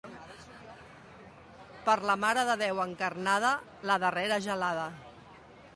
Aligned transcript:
Per 1.89 1.95
la 2.11 2.15
Mare 2.23 2.47
de 2.49 2.57
Déu 2.65 2.83
Encarnada, 2.89 3.53
la 3.91 4.01
darrera 4.07 4.43
gelada. 4.49 4.93